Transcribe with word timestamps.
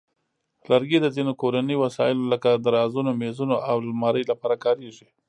لرګي 0.69 0.97
د 1.01 1.07
ځینو 1.15 1.31
کورني 1.41 1.75
وسایلو 1.83 2.23
لکه 2.33 2.49
درازونو، 2.65 3.11
مېزونو، 3.21 3.55
او 3.69 3.75
المارۍ 3.85 4.23
لپاره 4.31 4.55
کارېږي. 4.65 5.07